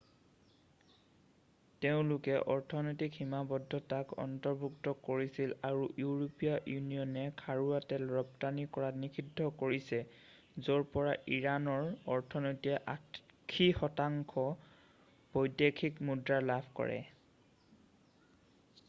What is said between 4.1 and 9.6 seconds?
অন্তৰ্ভুক্ত কৰিছিল আৰু ইউৰোপীয়া ইউনিয়নে খাৰুৱা তেল ৰপ্তানি কৰাত নিষিদ্ধ